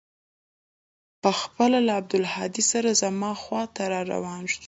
[1.21, 4.59] پخپله له عبدالهادي سره زما خوا ته راروان سو.